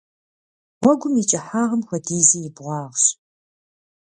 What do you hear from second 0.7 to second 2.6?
Гъуэгум и кӀыхьагъым хуэдизи и